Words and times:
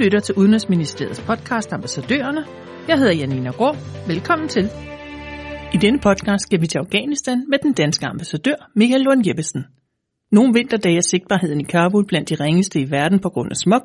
lytter 0.00 0.20
til 0.20 0.34
Udenrigsministeriets 0.34 1.20
podcast 1.20 1.72
Ambassadørerne. 1.72 2.44
Jeg 2.88 2.98
hedder 2.98 3.12
Janina 3.12 3.50
Grå. 3.50 3.76
Velkommen 4.06 4.48
til. 4.48 4.64
I 5.74 5.76
denne 5.76 5.98
podcast 5.98 6.42
skal 6.42 6.60
vi 6.60 6.66
til 6.66 6.78
Afghanistan 6.78 7.44
med 7.48 7.58
den 7.62 7.72
danske 7.72 8.06
ambassadør 8.06 8.70
Michael 8.76 9.02
Lund 9.02 9.26
Jeppesen. 9.26 9.64
Nogle 10.32 10.52
vinterdage 10.54 10.96
er 10.96 11.00
sigtbarheden 11.00 11.60
i 11.60 11.64
Kabul 11.64 12.06
blandt 12.06 12.28
de 12.28 12.34
ringeste 12.34 12.80
i 12.80 12.90
verden 12.90 13.18
på 13.18 13.28
grund 13.28 13.50
af 13.50 13.56
smog, 13.56 13.82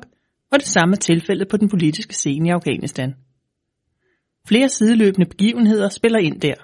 og 0.52 0.58
det 0.58 0.66
samme 0.66 0.92
er 0.92 0.98
tilfældet 0.98 1.48
på 1.48 1.56
den 1.56 1.68
politiske 1.68 2.14
scene 2.14 2.48
i 2.48 2.52
Afghanistan. 2.52 3.14
Flere 4.48 4.68
sideløbende 4.68 5.26
begivenheder 5.26 5.88
spiller 5.88 6.18
ind 6.18 6.40
der. 6.40 6.54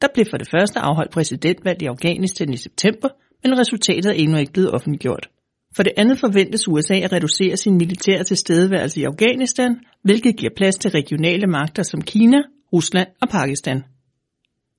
Der 0.00 0.08
blev 0.14 0.26
for 0.30 0.36
det 0.36 0.48
første 0.50 0.78
afholdt 0.80 1.12
præsidentvalg 1.12 1.82
i 1.82 1.86
Afghanistan 1.86 2.52
i 2.52 2.56
september, 2.56 3.08
men 3.42 3.58
resultatet 3.58 4.06
er 4.06 4.12
endnu 4.12 4.38
ikke 4.38 4.52
blevet 4.52 4.70
offentliggjort. 4.70 5.28
For 5.76 5.82
det 5.82 5.92
andet 5.96 6.18
forventes 6.18 6.68
USA 6.68 6.94
at 6.94 7.12
reducere 7.12 7.56
sin 7.56 7.78
militære 7.78 8.24
tilstedeværelse 8.24 9.00
i 9.00 9.04
Afghanistan, 9.04 9.80
hvilket 10.02 10.36
giver 10.36 10.52
plads 10.56 10.76
til 10.76 10.90
regionale 10.90 11.46
magter 11.46 11.82
som 11.82 12.02
Kina, 12.02 12.38
Rusland 12.72 13.08
og 13.22 13.28
Pakistan. 13.28 13.82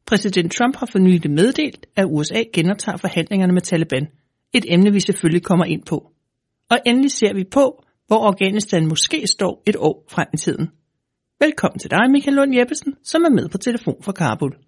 Præsident 0.06 0.52
Trump 0.52 0.76
har 0.76 0.86
for 0.92 1.00
nylig 1.00 1.32
meddelt, 1.32 1.86
at 1.96 2.06
USA 2.10 2.44
genoptager 2.54 2.98
forhandlingerne 2.98 3.54
med 3.54 3.62
Taliban. 3.62 4.08
Et 4.54 4.66
emne, 4.68 4.94
vi 4.94 5.00
selvfølgelig 5.00 5.44
kommer 5.44 5.66
ind 5.66 5.84
på. 5.86 6.12
Og 6.70 6.80
endelig 6.86 7.12
ser 7.12 7.34
vi 7.34 7.44
på, 7.44 7.84
hvor 8.08 8.28
Afghanistan 8.28 8.88
måske 8.88 9.28
står 9.28 9.64
et 9.68 9.76
år 9.76 10.06
frem 10.10 10.28
i 10.34 10.38
tiden. 10.38 10.70
Velkommen 11.40 11.80
til 11.80 11.92
dig, 11.92 12.12
Michael 12.12 12.36
Lund 12.36 12.56
Jeppesen, 12.56 12.96
som 13.04 13.24
er 13.24 13.30
med 13.30 13.50
på 13.50 13.58
telefon 13.58 14.04
fra 14.04 14.12
Kabul. 14.12 14.67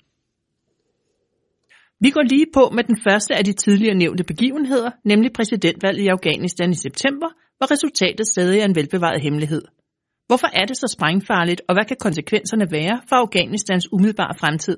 Vi 2.05 2.09
går 2.09 2.21
lige 2.21 2.47
på 2.53 2.63
med 2.75 2.83
den 2.83 2.97
første 3.07 3.35
af 3.35 3.43
de 3.45 3.53
tidligere 3.53 3.95
nævnte 4.03 4.23
begivenheder, 4.23 4.91
nemlig 5.03 5.31
præsidentvalget 5.33 6.03
i 6.03 6.07
Afghanistan 6.07 6.69
i 6.69 6.83
september, 6.85 7.29
hvor 7.57 7.71
resultatet 7.73 8.27
stadig 8.27 8.59
er 8.59 8.65
en 8.65 8.75
velbevaret 8.75 9.21
hemmelighed. 9.21 9.63
Hvorfor 10.27 10.49
er 10.59 10.65
det 10.65 10.77
så 10.77 10.87
sprængfarligt, 10.97 11.61
og 11.67 11.75
hvad 11.75 11.85
kan 11.85 11.97
konsekvenserne 11.99 12.67
være 12.71 13.01
for 13.09 13.15
Afghanistans 13.15 13.85
umiddelbare 13.93 14.35
fremtid? 14.41 14.77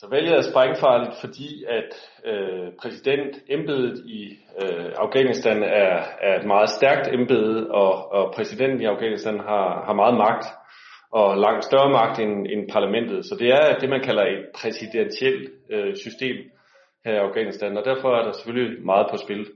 Så 0.00 0.06
valget 0.10 0.34
er 0.36 0.50
sprængfarligt, 0.50 1.14
fordi 1.24 1.64
at 1.78 1.90
øh, 2.30 2.66
præsidentembedet 2.80 3.96
i 4.18 4.20
øh, 4.62 4.90
Afghanistan 5.04 5.58
er, 5.62 5.94
er 6.28 6.34
et 6.40 6.46
meget 6.46 6.70
stærkt 6.78 7.06
embede, 7.16 7.70
og, 7.70 8.12
og 8.12 8.32
præsidenten 8.36 8.80
i 8.80 8.90
Afghanistan 8.94 9.38
har, 9.48 9.68
har 9.86 9.94
meget 10.02 10.16
magt 10.26 10.44
og 11.14 11.38
langt 11.38 11.64
større 11.64 11.90
magt 11.90 12.18
end, 12.18 12.46
end 12.52 12.70
parlamentet. 12.72 13.24
Så 13.24 13.36
det 13.38 13.48
er 13.48 13.78
det, 13.80 13.88
man 13.88 14.02
kalder 14.02 14.22
et 14.22 14.44
præsidentielt 14.54 15.50
øh, 15.70 15.96
system 15.96 16.36
her 17.04 17.12
i 17.12 17.24
Afghanistan, 17.26 17.76
og 17.76 17.84
derfor 17.84 18.08
er 18.08 18.24
der 18.24 18.32
selvfølgelig 18.32 18.84
meget 18.84 19.06
på 19.10 19.16
spil. 19.16 19.46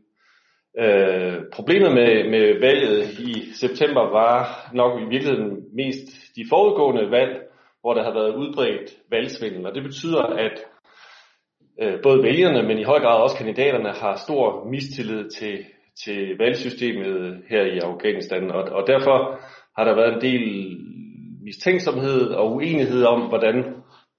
Øh, 0.78 1.36
problemet 1.52 1.92
med, 1.94 2.30
med 2.30 2.60
valget 2.60 3.18
i 3.18 3.32
september 3.54 4.02
var 4.20 4.34
nok 4.74 5.00
i 5.00 5.04
virkeligheden 5.04 5.64
mest 5.76 6.06
de 6.36 6.44
forudgående 6.50 7.10
valg, 7.10 7.34
hvor 7.80 7.94
der 7.94 8.02
har 8.02 8.12
været 8.12 8.34
udbredt 8.34 8.90
valgsvindel, 9.10 9.66
og 9.66 9.74
det 9.74 9.82
betyder, 9.82 10.22
at 10.22 10.56
øh, 11.82 12.02
både 12.02 12.22
vælgerne, 12.22 12.62
men 12.68 12.78
i 12.78 12.84
høj 12.84 12.98
grad 12.98 13.22
også 13.22 13.36
kandidaterne, 13.36 13.88
har 13.88 14.16
stor 14.26 14.64
mistillid 14.70 15.30
til, 15.30 15.64
til 16.04 16.36
valgsystemet 16.38 17.42
her 17.50 17.62
i 17.62 17.78
Afghanistan, 17.78 18.50
og, 18.50 18.62
og 18.62 18.86
derfor 18.86 19.40
har 19.76 19.84
der 19.84 19.94
været 19.94 20.14
en 20.14 20.20
del 20.20 20.78
mistænksomhed 21.44 22.20
og 22.20 22.54
uenighed 22.54 23.04
om, 23.04 23.20
hvordan 23.28 23.74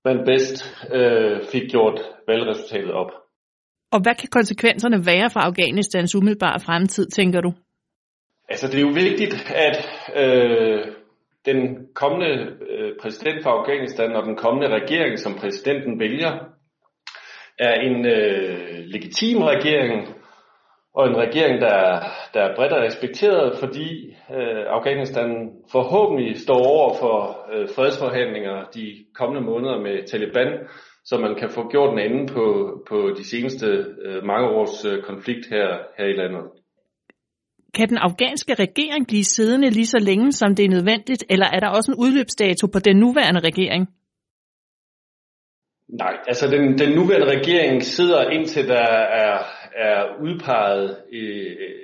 man 0.06 0.26
bedst 0.26 0.86
øh, 0.94 1.42
fik 1.52 1.70
gjort 1.70 2.02
valgresultatet 2.28 2.92
op. 2.92 3.12
Og 3.92 4.02
hvad 4.02 4.16
kan 4.16 4.30
konsekvenserne 4.32 5.06
være 5.06 5.30
for 5.30 5.40
Afghanistans 5.40 6.16
umiddelbare 6.16 6.60
fremtid, 6.60 7.10
tænker 7.10 7.42
du? 7.42 7.54
Altså 8.50 8.68
det 8.68 8.78
er 8.78 8.82
jo 8.82 8.94
vigtigt, 8.94 9.52
at 9.56 9.78
øh, 10.16 10.86
den 11.46 11.88
kommende 11.94 12.32
øh, 12.70 12.92
præsident 13.02 13.44
for 13.44 13.50
Afghanistan 13.50 14.16
og 14.16 14.24
den 14.26 14.36
kommende 14.36 14.70
regering, 14.80 15.20
som 15.20 15.36
præsidenten 15.36 16.00
vælger, 16.00 16.32
er 17.60 17.74
en 17.74 18.06
øh, 18.06 18.86
legitim 18.86 19.38
regering, 19.38 20.08
og 20.94 21.08
en 21.08 21.18
regering, 21.18 21.62
der, 21.62 22.00
der 22.34 22.42
er 22.42 22.56
bredt 22.56 22.74
respekteret, 22.74 23.58
fordi 23.60 23.90
øh, 24.38 24.64
Afghanistan 24.68 25.52
forhåbentlig 25.72 26.40
står 26.40 26.62
over 26.76 26.94
for 27.02 27.16
øh, 27.54 27.68
fredsforhandlinger 27.76 28.64
de 28.76 29.06
kommende 29.16 29.46
måneder 29.46 29.80
med 29.80 30.08
Taliban, 30.08 30.52
så 31.06 31.18
man 31.18 31.36
kan 31.36 31.50
få 31.50 31.70
gjort 31.70 31.94
en 31.94 32.00
ende 32.00 32.34
på, 32.34 32.46
på 32.90 32.98
de 33.18 33.30
seneste 33.30 33.68
øh, 34.06 34.24
mange 34.24 34.48
års 34.48 34.86
øh, 34.86 35.04
konflikt 35.04 35.46
her, 35.50 35.68
her 35.98 36.06
i 36.06 36.14
landet. 36.22 36.44
Kan 37.74 37.90
den 37.90 37.98
afghanske 37.98 38.54
regering 38.54 39.08
blive 39.08 39.24
siddende 39.24 39.70
lige 39.70 39.86
så 39.86 40.00
længe, 40.00 40.32
som 40.32 40.56
det 40.56 40.66
er 40.66 40.70
nødvendigt, 40.70 41.24
eller 41.30 41.46
er 41.46 41.60
der 41.60 41.70
også 41.70 41.92
en 41.92 42.00
udløbsdato 42.04 42.68
på 42.68 42.80
den 42.80 42.98
nuværende 42.98 43.40
regering? 43.40 43.88
Nej, 45.90 46.14
altså 46.28 46.48
den, 46.48 46.78
den 46.78 46.96
nuværende 46.96 47.28
regering 47.38 47.84
sidder 47.84 48.30
indtil 48.30 48.68
der 48.68 48.88
er 49.26 49.44
er 49.88 50.00
udpeget 50.26 50.98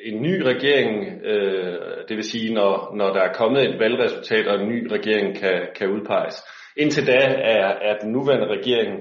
en 0.10 0.22
ny 0.22 0.42
regering, 0.42 1.22
øh, 1.24 1.78
det 2.08 2.16
vil 2.18 2.24
sige, 2.24 2.54
når, 2.54 2.96
når 2.96 3.14
der 3.14 3.22
er 3.22 3.34
kommet 3.34 3.70
et 3.70 3.80
valgresultat, 3.80 4.48
og 4.48 4.62
en 4.62 4.70
ny 4.70 4.88
regering 4.88 5.36
kan, 5.36 5.58
kan 5.76 5.90
udpeges. 5.90 6.36
Indtil 6.78 7.08
da 7.08 7.20
er, 7.58 7.68
er 7.90 7.98
den 8.02 8.12
nuværende 8.12 8.48
regering 8.48 8.92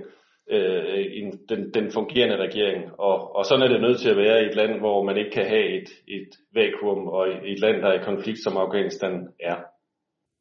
øh, 0.50 1.05
en, 1.21 1.28
den, 1.49 1.60
den 1.75 1.91
fungerende 1.91 2.37
regering, 2.37 2.82
og, 2.99 3.37
og 3.37 3.44
sådan 3.44 3.62
er 3.62 3.69
det 3.69 3.81
nødt 3.81 4.00
til 4.00 4.10
at 4.10 4.16
være 4.16 4.43
i 4.43 4.47
et 4.47 4.56
land, 4.56 4.78
hvor 4.78 5.05
man 5.05 5.16
ikke 5.16 5.31
kan 5.31 5.47
have 5.47 5.66
et, 5.78 5.88
et 6.09 6.31
vakuum, 6.55 7.09
og 7.09 7.22
i 7.49 7.53
et 7.53 7.61
land, 7.61 7.76
der 7.82 7.88
er 7.88 8.00
i 8.00 8.05
konflikt, 8.05 8.41
som 8.44 8.56
Afghanistan 8.56 9.15
er. 9.41 9.56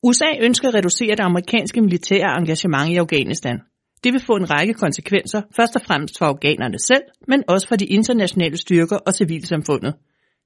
USA 0.08 0.30
ønsker 0.42 0.68
at 0.68 0.76
reducere 0.76 1.16
det 1.16 1.28
amerikanske 1.32 1.82
militære 1.82 2.38
engagement 2.40 2.90
i 2.90 2.98
Afghanistan. 2.98 3.58
Det 4.04 4.14
vil 4.14 4.22
få 4.22 4.36
en 4.36 4.50
række 4.50 4.74
konsekvenser, 4.74 5.42
først 5.56 5.76
og 5.76 5.82
fremmest 5.82 6.18
for 6.18 6.26
afghanerne 6.26 6.80
selv, 6.80 7.04
men 7.28 7.44
også 7.48 7.68
for 7.68 7.76
de 7.76 7.86
internationale 7.86 8.58
styrker 8.58 8.98
og 8.98 9.14
civilsamfundet. 9.14 9.94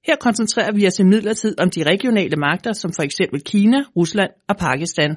Her 0.08 0.16
koncentrerer 0.16 0.72
vi 0.72 0.88
os 0.88 1.00
i 1.00 1.04
midlertid 1.04 1.60
om 1.60 1.70
de 1.70 1.84
regionale 1.84 2.36
magter, 2.36 2.74
som 2.74 2.92
for 2.96 3.04
eksempel 3.04 3.42
Kina, 3.42 3.78
Rusland 3.96 4.32
og 4.50 4.58
Pakistan. 4.58 5.16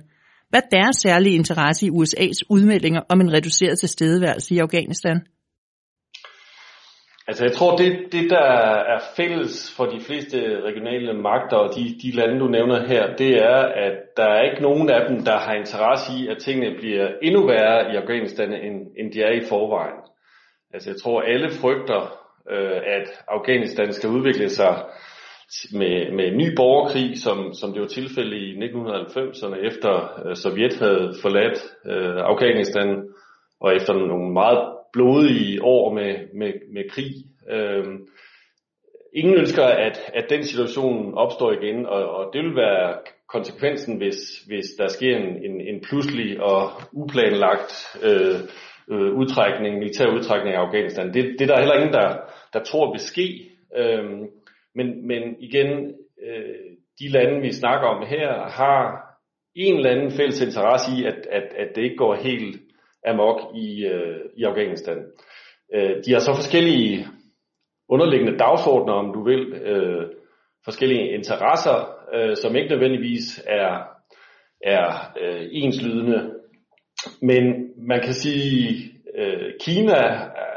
Hvad 0.51 0.61
er 0.61 0.77
deres 0.77 0.97
særlige 0.97 1.34
interesse 1.34 1.87
i 1.87 1.91
USA's 1.91 2.41
udmeldinger 2.51 3.01
om 3.09 3.21
en 3.21 3.33
reduceret 3.33 3.78
tilstedeværelse 3.78 4.55
i 4.55 4.59
Afghanistan? 4.59 5.21
Altså 7.28 7.44
jeg 7.44 7.53
tror, 7.53 7.76
det, 7.76 8.12
det 8.12 8.31
der 8.31 8.50
er 8.94 9.00
fælles 9.16 9.75
for 9.76 9.84
de 9.84 10.00
fleste 10.00 10.60
regionale 10.62 11.12
magter 11.12 11.56
og 11.56 11.75
de, 11.76 11.82
de 12.03 12.16
lande, 12.16 12.41
du 12.41 12.48
nævner 12.48 12.86
her, 12.86 13.16
det 13.16 13.42
er, 13.42 13.58
at 13.86 13.97
der 14.16 14.25
er 14.25 14.42
ikke 14.50 14.62
nogen 14.62 14.91
af 14.91 15.08
dem, 15.08 15.25
der 15.25 15.38
har 15.38 15.54
interesse 15.54 16.12
i, 16.19 16.28
at 16.28 16.38
tingene 16.38 16.76
bliver 16.78 17.09
endnu 17.22 17.47
værre 17.47 17.92
i 17.92 17.97
Afghanistan, 17.97 18.53
end, 18.53 18.86
end 18.98 19.12
de 19.12 19.22
er 19.22 19.32
i 19.32 19.44
forvejen. 19.48 20.00
Altså 20.75 20.91
jeg 20.91 20.97
tror, 21.03 21.20
alle 21.20 21.50
frygter, 21.60 22.00
øh, 22.50 22.80
at 22.97 23.25
Afghanistan 23.28 23.92
skal 23.92 24.10
udvikle 24.10 24.48
sig 24.48 24.84
med, 25.72 26.12
med 26.16 26.25
en 26.26 26.36
ny 26.36 26.54
borgerkrig, 26.56 27.19
som, 27.22 27.54
som 27.54 27.72
det 27.72 27.80
var 27.82 27.88
tilfældet 27.88 28.36
i 28.36 28.56
1990'erne, 28.56 29.66
efter 29.66 29.92
øh, 30.26 30.36
Sovjet 30.36 30.78
havde 30.78 31.14
forladt 31.22 31.59
øh, 31.86 32.20
Afghanistan, 32.32 32.88
og 33.60 33.75
efter 33.75 33.92
nogle 33.92 34.32
meget 34.32 34.79
blodige 34.93 35.65
år 35.65 35.95
med, 35.95 36.15
med, 36.34 36.53
med 36.75 36.91
krig. 36.91 37.12
Øhm, 37.51 38.06
ingen 39.15 39.34
ønsker, 39.34 39.65
at, 39.65 40.01
at 40.15 40.31
den 40.31 40.45
situation 40.45 41.15
opstår 41.15 41.53
igen, 41.53 41.87
og, 41.87 42.11
og 42.11 42.31
det 42.33 42.45
vil 42.45 42.56
være 42.56 42.99
konsekvensen, 43.28 43.97
hvis, 43.97 44.17
hvis 44.47 44.67
der 44.78 44.89
sker 44.89 45.17
en, 45.17 45.45
en, 45.45 45.61
en 45.61 45.81
pludselig 45.81 46.43
og 46.43 46.71
uplanlagt 46.93 47.73
øh, 48.03 48.41
øh, 48.91 49.12
udtrækning, 49.15 49.78
militær 49.78 50.06
udtrækning 50.06 50.55
af 50.56 50.61
Afghanistan. 50.61 51.15
Det, 51.15 51.25
det 51.39 51.41
er 51.41 51.47
der 51.47 51.59
heller 51.59 51.75
ingen, 51.75 51.93
der, 51.93 52.17
der 52.53 52.62
tror 52.65 52.93
vil 52.93 53.01
ske. 53.01 53.51
Øhm, 53.77 54.28
men, 54.75 55.07
men 55.07 55.22
igen, 55.41 55.95
øh, 56.27 56.71
de 57.01 57.09
lande, 57.09 57.41
vi 57.41 57.53
snakker 57.53 57.89
om 57.89 58.07
her, 58.07 58.48
har 58.48 59.10
en 59.54 59.77
eller 59.77 59.91
anden 59.91 60.10
fælles 60.10 60.43
interesse 60.43 60.91
i, 60.98 61.04
at, 61.04 61.27
at, 61.31 61.43
at 61.57 61.69
det 61.77 61.83
ikke 61.83 61.97
går 61.97 62.15
helt 62.15 62.60
amok 63.06 63.41
i, 63.54 63.84
øh, 63.86 64.20
i 64.36 64.44
Afghanistan. 64.44 64.98
Øh, 65.74 65.97
de 66.04 66.12
har 66.12 66.20
så 66.20 66.34
forskellige 66.34 67.06
underliggende 67.88 68.38
dagsordner, 68.38 68.92
om 68.92 69.12
du 69.12 69.24
vil, 69.24 69.52
øh, 69.52 70.06
forskellige 70.64 71.14
interesser, 71.14 71.94
øh, 72.14 72.36
som 72.36 72.56
ikke 72.56 72.68
nødvendigvis 72.68 73.44
er, 73.47 73.82
er 74.64 75.12
øh, 75.20 75.48
enslydende. 75.52 76.30
Men 77.22 77.70
man 77.76 78.00
kan 78.00 78.12
sige, 78.14 78.92
øh, 79.18 79.52
Kina 79.60 80.14
øh, 80.14 80.50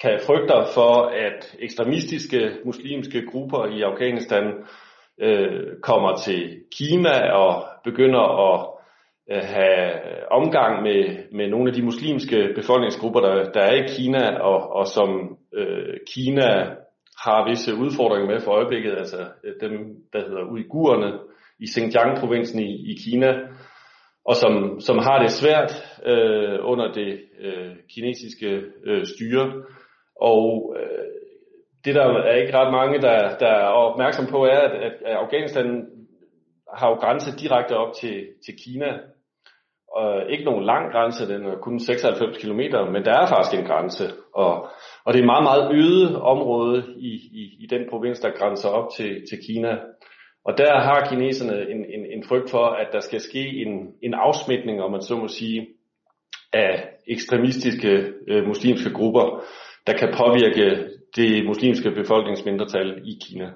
kan 0.00 0.20
frygte 0.26 0.54
for, 0.74 0.94
at 1.26 1.56
ekstremistiske 1.58 2.50
muslimske 2.64 3.26
grupper 3.26 3.66
i 3.66 3.82
Afghanistan 3.82 4.52
øh, 5.20 5.80
kommer 5.82 6.16
til 6.16 6.60
Kina 6.78 7.32
og 7.32 7.64
begynder 7.84 8.52
at 8.52 8.75
Øh, 9.30 9.42
have 9.42 9.92
omgang 10.30 10.82
med, 10.82 11.00
med 11.32 11.48
nogle 11.48 11.68
af 11.70 11.74
de 11.74 11.82
muslimske 11.82 12.52
befolkningsgrupper, 12.54 13.20
der, 13.20 13.50
der 13.50 13.60
er 13.60 13.74
i 13.74 13.86
Kina, 13.96 14.38
og, 14.38 14.72
og 14.72 14.86
som 14.86 15.38
øh, 15.54 15.94
Kina 16.14 16.48
har 17.24 17.48
visse 17.48 17.74
udfordringer 17.74 18.28
med 18.32 18.40
for 18.40 18.52
øjeblikket, 18.52 18.92
altså 18.98 19.20
øh, 19.44 19.54
dem, 19.60 19.72
der 20.12 20.20
hedder 20.20 20.50
uigurerne 20.52 21.18
i 21.60 21.66
Xinjiang-provincen 21.66 22.60
i, 22.60 22.92
i 22.92 22.94
Kina, 23.04 23.32
og 24.24 24.34
som, 24.36 24.80
som 24.80 24.98
har 24.98 25.18
det 25.22 25.30
svært 25.30 25.72
øh, 26.06 26.58
under 26.62 26.92
det 26.92 27.20
øh, 27.40 27.72
kinesiske 27.94 28.62
øh, 28.86 29.04
styre. 29.06 29.52
Og 30.20 30.76
øh, 30.80 31.06
det 31.84 31.94
der 31.94 32.04
er 32.04 32.34
ikke 32.34 32.58
ret 32.58 32.72
mange, 32.72 33.00
der, 33.00 33.36
der 33.38 33.46
er 33.46 33.68
opmærksom 33.68 34.26
på, 34.26 34.44
er, 34.44 34.58
at, 34.58 34.92
at 35.06 35.16
Afghanistan 35.16 35.86
har 36.74 36.88
jo 36.88 36.94
grænse 36.94 37.38
direkte 37.42 37.76
op 37.76 37.92
til, 38.00 38.26
til 38.44 38.54
Kina. 38.64 38.86
Og 40.00 40.30
ikke 40.32 40.44
nogen 40.44 40.64
lang 40.64 40.92
grænse, 40.92 41.28
den 41.32 41.44
er 41.44 41.56
kun 41.56 41.80
96 41.80 42.38
km, 42.38 42.62
men 42.94 43.04
der 43.04 43.14
er 43.20 43.26
faktisk 43.26 43.60
en 43.60 43.66
grænse. 43.66 44.04
Og, 44.34 44.52
og 45.04 45.08
det 45.12 45.18
er 45.18 45.24
et 45.24 45.32
meget, 45.34 45.46
meget 45.50 45.64
øde 45.80 46.22
område 46.22 46.78
i, 46.96 47.12
i, 47.40 47.42
i 47.64 47.66
den 47.70 47.82
provins, 47.90 48.20
der 48.20 48.38
grænser 48.38 48.68
op 48.68 48.88
til, 48.96 49.10
til 49.28 49.38
Kina. 49.46 49.72
Og 50.44 50.58
der 50.58 50.80
har 50.80 51.06
kineserne 51.10 51.56
en, 51.72 51.80
en, 51.94 52.02
en 52.14 52.24
frygt 52.28 52.50
for, 52.50 52.66
at 52.82 52.88
der 52.92 53.00
skal 53.00 53.20
ske 53.20 53.44
en, 53.64 53.72
en 54.02 54.14
afsmitning, 54.14 54.82
om 54.82 54.90
man 54.90 55.02
så 55.02 55.16
må 55.16 55.28
sige, 55.28 55.66
af 56.52 56.88
ekstremistiske 57.06 57.92
øh, 58.28 58.46
muslimske 58.46 58.92
grupper, 58.92 59.44
der 59.86 59.94
kan 60.00 60.14
påvirke 60.20 60.88
det 61.16 61.46
muslimske 61.46 61.90
befolkningsmindretal 61.90 63.02
i 63.04 63.18
Kina. 63.24 63.48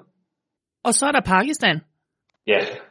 Og 0.83 0.93
så 0.93 1.05
er 1.05 1.11
der 1.11 1.21
Pakistan. 1.21 1.81
Ja, 2.47 2.57
øh, 2.57 2.90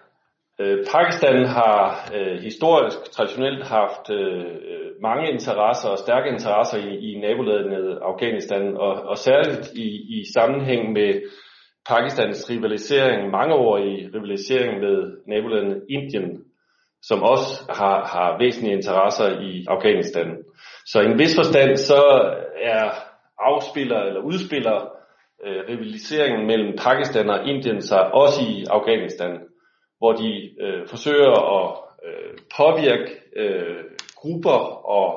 Øh, 0.60 0.78
Pakistan 0.94 1.44
har 1.46 2.10
øh, 2.16 2.38
historisk, 2.42 2.98
traditionelt 3.12 3.64
haft 3.66 4.10
øh, 4.10 4.44
øh, 4.70 4.88
mange 5.02 5.30
interesser 5.32 5.88
og 5.88 5.98
stærke 5.98 6.28
interesser 6.28 6.78
i, 6.78 6.90
i 7.08 7.20
nabolandet 7.20 7.98
Afghanistan, 8.02 8.76
og, 8.76 8.92
og 9.10 9.16
særligt 9.18 9.72
i, 9.74 9.88
i 10.16 10.24
sammenhæng 10.34 10.92
med 10.92 11.22
Pakistans 11.88 12.50
rivalisering, 12.50 13.30
mangeårige 13.30 14.10
rivalisering 14.14 14.80
med 14.80 14.96
nabolandet 15.26 15.82
Indien, 15.88 16.42
som 17.02 17.22
også 17.22 17.52
har, 17.68 17.98
har 18.14 18.38
væsentlige 18.38 18.76
interesser 18.76 19.40
i 19.40 19.64
Afghanistan. 19.68 20.28
Så 20.86 21.00
i 21.00 21.06
en 21.06 21.18
vis 21.18 21.36
forstand 21.36 21.76
så 21.76 22.02
er 22.62 22.90
afspiller 23.38 24.00
eller 24.00 24.20
udspiller 24.20 24.76
øh, 25.46 25.60
rivaliseringen 25.68 26.46
mellem 26.46 26.72
Pakistan 26.78 27.30
og 27.30 27.48
Indien 27.48 27.80
sig 27.82 28.14
også 28.14 28.40
i 28.50 28.64
Afghanistan, 28.70 29.40
hvor 30.00 30.12
de 30.12 30.30
øh, 30.64 30.82
forsøger 30.92 31.32
at 31.58 31.66
øh, 32.06 32.32
påvirke 32.56 33.10
øh, 33.42 33.84
grupper 34.20 34.60
og 34.98 35.10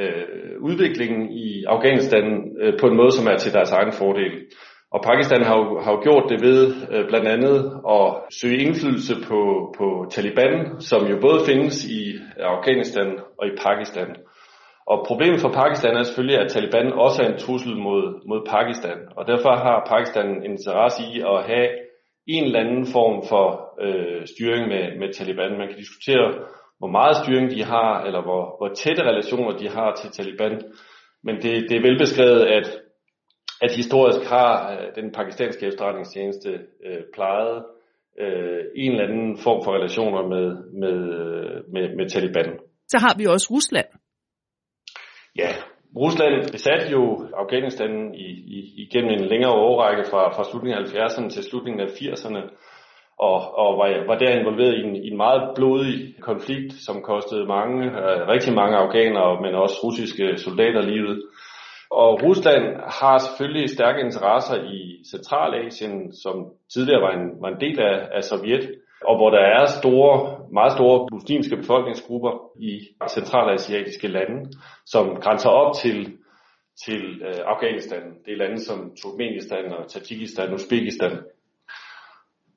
øh, 0.00 0.54
udviklingen 0.60 1.22
i 1.32 1.64
Afghanistan 1.64 2.24
øh, 2.60 2.72
på 2.80 2.86
en 2.86 2.96
måde, 2.96 3.12
som 3.12 3.26
er 3.26 3.36
til 3.36 3.52
deres 3.52 3.72
egen 3.72 3.92
fordel. 3.92 4.32
Og 4.94 5.00
Pakistan 5.10 5.42
har 5.48 5.56
jo, 5.62 5.80
har 5.84 5.92
jo 5.92 6.00
gjort 6.02 6.26
det 6.30 6.38
ved 6.46 6.60
øh, 6.92 7.08
blandt 7.08 7.28
andet 7.28 7.56
at 7.96 8.06
søge 8.40 8.62
indflydelse 8.64 9.14
på, 9.28 9.40
på 9.78 9.86
Taliban, 10.10 10.80
som 10.80 11.00
jo 11.06 11.16
både 11.20 11.40
findes 11.48 11.76
i 11.84 12.00
Afghanistan 12.54 13.08
og 13.38 13.44
i 13.46 13.56
Pakistan. 13.66 14.08
Og 14.90 15.04
problemet 15.08 15.40
for 15.40 15.52
Pakistan 15.60 15.96
er 15.96 16.02
selvfølgelig, 16.02 16.40
at 16.40 16.50
Taliban 16.50 16.92
også 16.92 17.22
er 17.22 17.28
en 17.28 17.38
trussel 17.44 17.76
mod, 17.76 18.04
mod 18.28 18.40
Pakistan. 18.54 18.98
Og 19.16 19.26
derfor 19.26 19.52
har 19.64 19.86
Pakistan 19.92 20.26
en 20.26 20.44
interesse 20.52 21.02
i 21.12 21.12
at 21.32 21.38
have 21.50 21.68
en 22.26 22.44
eller 22.44 22.60
anden 22.60 22.86
form 22.86 23.16
for 23.28 23.44
øh, 23.86 24.26
styring 24.26 24.68
med, 24.68 24.98
med 24.98 25.12
Taliban. 25.12 25.58
Man 25.58 25.68
kan 25.68 25.76
diskutere, 25.76 26.26
hvor 26.78 26.88
meget 26.88 27.16
styring 27.16 27.50
de 27.50 27.64
har, 27.64 28.04
eller 28.06 28.22
hvor, 28.22 28.56
hvor 28.58 28.74
tætte 28.74 29.02
relationer 29.02 29.56
de 29.56 29.68
har 29.68 29.94
til 29.94 30.10
Taliban. 30.10 30.62
Men 31.24 31.34
det, 31.36 31.52
det 31.68 31.76
er 31.76 31.86
velbeskrevet, 31.88 32.42
at, 32.58 32.66
at 33.62 33.72
historisk 33.76 34.30
har 34.30 34.72
øh, 34.72 34.94
den 34.94 35.12
pakistanske 35.12 35.66
efterretningstjeneste 35.66 36.50
øh, 36.86 37.02
plejet 37.14 37.64
øh, 38.20 38.64
en 38.76 38.92
eller 38.92 39.04
anden 39.08 39.38
form 39.38 39.64
for 39.64 39.72
relationer 39.78 40.22
med, 40.32 40.46
med, 40.82 40.98
øh, 41.20 41.56
med, 41.74 41.96
med 41.96 42.08
Taliban. 42.08 42.58
Så 42.88 42.98
har 42.98 43.14
vi 43.18 43.26
også 43.26 43.46
Rusland. 43.50 43.86
Ja, 45.38 45.50
Rusland 45.96 46.52
besatte 46.52 46.92
jo 46.92 47.02
Afghanistan 47.42 48.14
i, 48.14 48.28
i, 48.56 48.58
igennem 48.84 49.10
en 49.10 49.24
længere 49.24 49.52
årrække 49.52 50.04
fra, 50.10 50.22
fra 50.36 50.44
slutningen 50.44 50.78
af 50.80 50.86
70'erne 50.88 51.28
til 51.28 51.42
slutningen 51.42 51.80
af 51.80 51.86
80'erne, 51.86 52.42
og, 53.18 53.58
og 53.62 53.78
var, 53.78 54.06
var 54.06 54.18
der 54.18 54.38
involveret 54.40 54.74
i 54.74 54.82
en, 54.82 54.96
i 54.96 55.10
en 55.10 55.16
meget 55.16 55.42
blodig 55.56 56.14
konflikt, 56.20 56.72
som 56.72 57.02
kostede 57.02 57.46
mange, 57.46 57.84
øh, 57.84 58.28
rigtig 58.28 58.54
mange 58.54 58.76
afghanere, 58.76 59.40
men 59.42 59.54
også 59.54 59.76
russiske 59.84 60.36
soldater 60.36 60.80
livet. 60.80 61.22
Og 61.90 62.22
Rusland 62.22 62.64
har 63.00 63.18
selvfølgelig 63.18 63.70
stærke 63.70 64.00
interesser 64.00 64.56
i 64.78 65.04
Centralasien, 65.10 66.12
som 66.12 66.46
tidligere 66.72 67.02
var 67.02 67.12
en, 67.18 67.26
var 67.42 67.48
en 67.48 67.60
del 67.60 67.80
af, 67.80 68.08
af 68.12 68.22
Sovjet, 68.24 68.70
og 69.04 69.16
hvor 69.16 69.30
der 69.30 69.44
er 69.58 69.66
store, 69.66 70.35
meget 70.52 70.72
store 70.72 71.08
muslimske 71.12 71.56
befolkningsgrupper 71.56 72.32
i 72.60 72.80
centralasiatiske 73.10 74.08
lande, 74.08 74.50
som 74.86 75.16
grænser 75.16 75.50
op 75.50 75.74
til, 75.82 76.16
til 76.84 77.22
øh, 77.22 77.40
Afghanistan. 77.46 78.02
Det 78.24 78.32
er 78.32 78.36
lande 78.36 78.60
som 78.60 78.92
Turkmenistan 79.02 79.72
og 79.72 79.88
Tajikistan 79.88 80.48
og 80.48 80.54
Uzbekistan. 80.54 81.12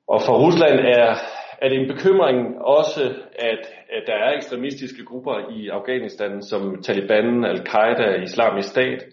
Og 0.08 0.20
for 0.26 0.34
Rusland 0.46 0.78
er, 0.80 1.14
er 1.62 1.68
det 1.68 1.78
en 1.80 1.92
bekymring 1.94 2.58
også, 2.62 3.02
at, 3.38 3.62
at 3.96 4.02
der 4.06 4.14
er 4.14 4.36
ekstremistiske 4.36 5.04
grupper 5.04 5.36
i 5.56 5.68
Afghanistan, 5.68 6.42
som 6.42 6.82
Taliban, 6.82 7.44
Al-Qaida, 7.44 8.22
Islamisk 8.22 8.68
Stat, 8.68 9.04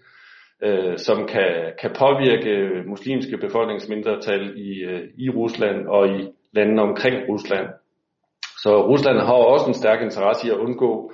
øh, 0.62 0.98
som 0.98 1.26
kan, 1.26 1.72
kan 1.80 1.90
påvirke 1.98 2.82
muslimske 2.86 3.36
befolkningsmindretal 3.38 4.52
i, 4.56 4.70
øh, 4.90 5.02
i 5.18 5.30
Rusland 5.30 5.86
og 5.86 6.08
i 6.08 6.28
landene 6.52 6.82
omkring 6.82 7.16
Rusland. 7.28 7.66
Så 8.62 8.86
Rusland 8.86 9.18
har 9.18 9.32
også 9.32 9.66
en 9.68 9.74
stærk 9.74 10.02
interesse 10.02 10.46
i 10.46 10.50
at 10.50 10.56
undgå, 10.56 11.12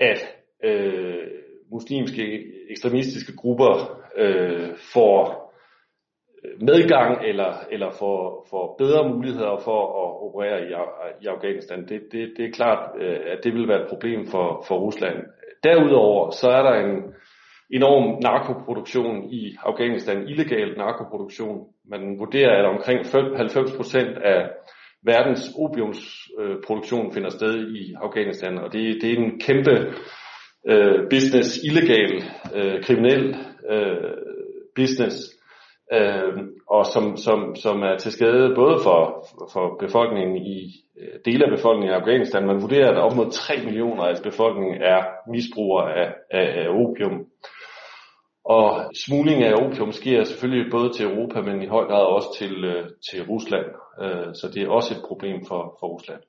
at 0.00 0.18
øh, 0.64 1.26
muslimske 1.72 2.44
ekstremistiske 2.70 3.36
grupper 3.36 3.72
øh, 4.16 4.68
får 4.92 5.54
øh, 6.44 6.62
medgang 6.62 7.24
eller, 7.24 7.52
eller 7.70 7.90
får, 7.90 8.46
får 8.50 8.74
bedre 8.78 9.08
muligheder 9.08 9.56
for 9.64 9.80
at 10.02 10.10
operere 10.26 10.60
i, 10.62 10.70
i 11.24 11.26
Afghanistan. 11.26 11.88
Det, 11.88 12.00
det, 12.12 12.32
det 12.36 12.44
er 12.44 12.52
klart, 12.52 12.90
øh, 13.00 13.18
at 13.26 13.38
det 13.44 13.54
vil 13.54 13.68
være 13.68 13.82
et 13.82 13.88
problem 13.88 14.26
for, 14.26 14.64
for 14.68 14.78
Rusland. 14.78 15.16
Derudover 15.64 16.30
så 16.30 16.50
er 16.50 16.62
der 16.62 16.74
en 16.74 17.14
enorm 17.70 18.18
narkoproduktion 18.22 19.24
i 19.30 19.56
Afghanistan, 19.62 20.28
illegal 20.28 20.76
narkoproduktion. 20.76 21.66
Man 21.90 22.18
vurderer, 22.18 22.58
at 22.58 22.64
omkring 22.64 22.98
90 23.36 23.76
procent 23.76 24.18
af 24.18 24.50
verdens 25.02 25.52
opiumsproduktion 25.58 27.12
finder 27.12 27.30
sted 27.30 27.76
i 27.76 27.94
Afghanistan, 28.02 28.58
og 28.58 28.72
det, 28.72 28.98
det 29.02 29.12
er 29.12 29.16
en 29.16 29.40
kæmpe 29.40 29.94
øh, 30.68 30.98
business, 31.10 31.58
illegal, 31.64 32.12
øh, 32.54 32.82
kriminel 32.82 33.36
øh, 33.70 34.14
business, 34.76 35.16
øh, 35.92 36.32
og 36.70 36.86
som, 36.86 37.16
som, 37.16 37.56
som 37.56 37.82
er 37.82 37.96
til 37.96 38.12
skade 38.12 38.52
både 38.54 38.76
for, 38.82 39.26
for 39.52 39.76
befolkningen 39.80 40.36
i 40.36 40.58
øh, 41.00 41.14
dele 41.24 41.44
af 41.44 41.50
befolkningen 41.56 41.92
i 41.92 41.98
Afghanistan. 42.00 42.46
Man 42.46 42.62
vurderer, 42.62 42.90
at 42.90 42.98
op 43.06 43.16
mod 43.16 43.30
3 43.30 43.54
millioner 43.64 44.04
af 44.04 44.14
befolkningen 44.22 44.82
er 44.82 45.00
misbrugere 45.34 45.94
af, 46.02 46.08
af, 46.30 46.46
af 46.62 46.68
opium. 46.68 47.16
Og 48.56 48.90
smugling 49.04 49.42
af 49.42 49.52
opium 49.62 49.92
sker 49.92 50.24
selvfølgelig 50.24 50.70
både 50.70 50.92
til 50.92 51.04
Europa, 51.06 51.38
men 51.40 51.62
i 51.62 51.66
høj 51.66 51.84
grad 51.90 52.04
også 52.16 52.30
til, 52.38 52.54
øh, 52.64 52.84
til 53.10 53.20
Rusland. 53.32 53.66
Øh, 54.02 54.28
så 54.40 54.50
det 54.54 54.62
er 54.62 54.68
også 54.78 54.94
et 54.94 55.02
problem 55.08 55.38
for, 55.48 55.60
for 55.80 55.86
Rusland. 55.94 56.22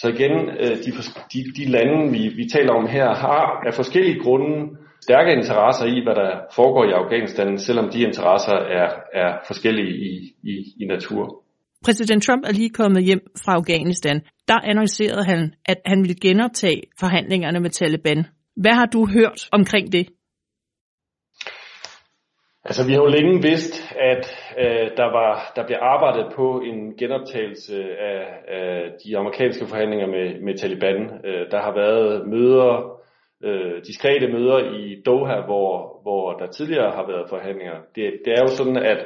Så 0.00 0.06
igen, 0.08 0.34
øh, 0.62 0.74
de, 0.84 0.90
de, 1.32 1.40
de 1.58 1.64
lande, 1.76 2.12
vi, 2.14 2.22
vi 2.40 2.44
taler 2.54 2.72
om 2.80 2.86
her, 2.86 3.08
har 3.26 3.42
af 3.66 3.74
forskellige 3.74 4.20
grunde 4.24 4.52
stærke 5.00 5.32
interesser 5.32 5.86
i, 5.86 5.96
hvad 6.04 6.14
der 6.14 6.30
foregår 6.54 6.84
i 6.84 6.98
Afghanistan, 7.02 7.58
selvom 7.58 7.90
de 7.90 8.00
interesser 8.08 8.56
er, 8.80 8.88
er 9.22 9.30
forskellige 9.46 9.92
i, 10.08 10.12
i, 10.52 10.54
i 10.82 10.84
natur. 10.86 11.42
Præsident 11.84 12.22
Trump 12.22 12.44
er 12.48 12.52
lige 12.52 12.70
kommet 12.70 13.04
hjem 13.04 13.20
fra 13.44 13.52
Afghanistan. 13.54 14.20
Der 14.48 14.58
annoncerede 14.70 15.24
han, 15.24 15.54
at 15.66 15.78
han 15.86 15.98
ville 16.02 16.20
genoptage 16.22 16.82
forhandlingerne 17.00 17.60
med 17.60 17.70
Taliban. 17.70 18.26
Hvad 18.56 18.72
har 18.72 18.86
du 18.86 19.06
hørt 19.06 19.48
omkring 19.52 19.92
det? 19.92 20.08
Altså, 22.68 22.86
vi 22.86 22.92
har 22.92 23.02
jo 23.02 23.14
længe 23.16 23.42
vidst, 23.48 23.74
at 24.10 24.24
øh, 24.58 24.86
der, 24.96 25.08
var, 25.18 25.52
der 25.56 25.66
blev 25.66 25.78
arbejdet 25.80 26.26
på 26.36 26.46
en 26.70 26.96
genoptagelse 27.00 27.76
af, 28.10 28.22
af 28.48 28.92
de 29.04 29.18
amerikanske 29.18 29.66
forhandlinger 29.66 30.06
med, 30.06 30.40
med 30.46 30.54
Taliban. 30.58 31.00
Øh, 31.24 31.50
der 31.50 31.60
har 31.66 31.74
været 31.74 32.28
møder, 32.28 32.72
øh, 33.44 33.76
diskrete 33.86 34.28
møder 34.28 34.58
i 34.58 35.02
Doha, 35.06 35.40
hvor, 35.40 36.02
hvor 36.02 36.32
der 36.32 36.46
tidligere 36.46 36.90
har 36.90 37.06
været 37.06 37.28
forhandlinger. 37.28 37.76
Det, 37.94 38.04
det 38.24 38.32
er 38.32 38.42
jo 38.42 38.50
sådan, 38.58 38.76
at 38.76 39.00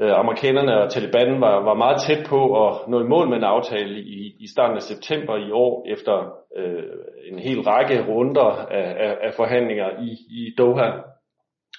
øh, 0.00 0.12
amerikanerne 0.22 0.74
og 0.82 0.90
Taliban 0.90 1.40
var, 1.40 1.56
var 1.68 1.74
meget 1.74 1.98
tæt 2.06 2.22
på 2.28 2.40
at 2.66 2.88
nå 2.88 3.00
i 3.00 3.08
mål 3.12 3.28
med 3.28 3.36
en 3.36 3.52
aftale 3.54 3.98
i, 4.00 4.36
i 4.44 4.46
starten 4.54 4.76
af 4.76 4.82
september 4.82 5.36
i 5.36 5.50
år, 5.50 5.86
efter 5.94 6.14
øh, 6.56 6.82
en 7.30 7.38
hel 7.38 7.60
række 7.60 7.96
runder 8.08 8.50
af, 8.80 8.88
af, 9.06 9.12
af 9.26 9.32
forhandlinger 9.36 9.88
i, 10.00 10.10
i 10.40 10.54
Doha 10.58 10.90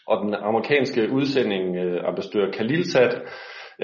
og 0.07 0.25
den 0.25 0.33
amerikanske 0.33 1.11
udsending, 1.11 1.75
øh, 1.75 2.01
ambassadør 2.07 2.51
Khalilzad, 2.51 3.11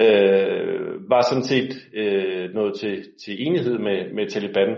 øh, 0.00 1.10
var 1.10 1.22
sådan 1.30 1.44
set 1.44 1.70
øh, 1.94 2.54
nået 2.54 2.74
til, 2.80 3.04
til 3.24 3.46
enighed 3.46 3.78
med, 3.78 4.14
med 4.14 4.26
Taliban. 4.28 4.76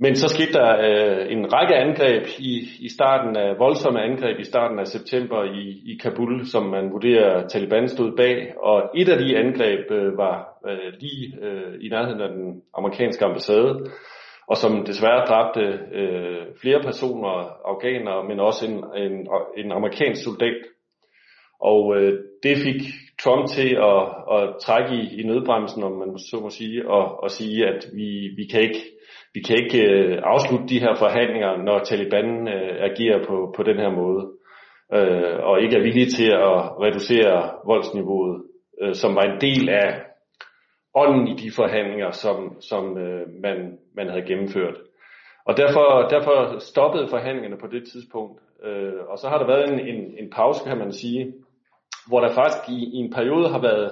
Men 0.00 0.16
så 0.16 0.28
skete 0.28 0.52
der 0.52 0.70
øh, 0.88 1.32
en 1.32 1.52
række 1.52 1.74
angreb 1.74 2.26
i, 2.38 2.68
i 2.80 2.88
starten 2.88 3.36
af, 3.36 3.58
voldsomme 3.58 4.00
angreb 4.02 4.38
i 4.40 4.44
starten 4.44 4.78
af 4.78 4.86
september 4.86 5.44
i, 5.44 5.64
i 5.92 5.98
Kabul, 6.02 6.46
som 6.46 6.62
man 6.66 6.92
vurderer 6.92 7.46
Taliban 7.46 7.88
stod 7.88 8.16
bag. 8.16 8.54
Og 8.62 8.82
et 8.94 9.08
af 9.08 9.18
de 9.18 9.36
angreb 9.36 9.90
øh, 9.90 10.18
var 10.18 10.36
øh, 10.68 10.92
lige 11.00 11.38
øh, 11.42 11.74
i 11.80 11.88
nærheden 11.88 12.20
af 12.20 12.28
den 12.28 12.62
amerikanske 12.78 13.24
ambassade, 13.24 13.86
og 14.46 14.56
som 14.56 14.84
desværre 14.84 15.26
dræbte 15.28 15.60
øh, 16.00 16.42
flere 16.60 16.80
personer, 16.82 17.34
afghanere, 17.64 18.24
men 18.28 18.40
også 18.40 18.66
en, 18.66 18.76
en, 19.02 19.28
en 19.56 19.72
amerikansk 19.72 20.24
soldat. 20.24 20.58
Og 21.60 21.96
øh, 21.96 22.12
det 22.42 22.56
fik 22.56 22.80
Trump 23.22 23.46
til 23.48 23.70
at, 23.92 24.02
at 24.36 24.54
trække 24.60 24.94
i, 24.94 25.20
i 25.20 25.26
nødbremsen, 25.26 25.82
om 25.82 25.92
man 25.92 26.18
så 26.18 26.36
må 26.42 26.50
sige, 26.50 26.88
og, 26.90 27.22
og 27.22 27.30
sige, 27.30 27.66
at 27.66 27.86
vi, 27.94 28.08
vi 28.36 28.44
kan 28.52 28.60
ikke 28.60 28.80
vi 29.34 29.40
kan 29.40 29.56
ikke 29.64 29.82
øh, 29.92 30.18
afslutte 30.22 30.66
de 30.66 30.80
her 30.80 30.94
forhandlinger, 30.98 31.62
når 31.62 31.78
Taliban 31.78 32.48
øh, 32.48 32.76
agerer 32.88 33.26
på, 33.28 33.54
på 33.56 33.62
den 33.62 33.76
her 33.76 33.90
måde, 33.90 34.22
øh, 34.98 35.38
og 35.48 35.62
ikke 35.62 35.76
er 35.76 35.82
villige 35.82 36.10
til 36.18 36.30
at 36.30 36.56
reducere 36.84 37.50
voldsniveauet, 37.66 38.42
øh, 38.82 38.94
som 38.94 39.14
var 39.14 39.22
en 39.22 39.40
del 39.40 39.68
af 39.68 39.88
ånden 40.94 41.28
i 41.28 41.34
de 41.34 41.50
forhandlinger, 41.56 42.10
som, 42.10 42.56
som 42.60 42.98
øh, 42.98 43.26
man, 43.42 43.78
man 43.96 44.08
havde 44.08 44.26
gennemført. 44.26 44.76
Og 45.44 45.56
derfor, 45.56 46.08
derfor 46.10 46.58
stoppede 46.58 47.08
forhandlingerne 47.08 47.58
på 47.60 47.66
det 47.66 47.82
tidspunkt. 47.92 48.40
Øh, 48.64 49.00
og 49.08 49.18
så 49.18 49.28
har 49.28 49.38
der 49.38 49.46
været 49.46 49.72
en, 49.72 49.78
en, 49.80 50.00
en 50.18 50.30
pause, 50.30 50.64
kan 50.68 50.78
man 50.78 50.92
sige, 50.92 51.32
hvor 52.08 52.20
der 52.20 52.34
faktisk 52.34 52.62
i, 52.68 52.78
i 52.96 52.96
en 52.96 53.12
periode 53.12 53.48
har 53.48 53.60
været 53.60 53.90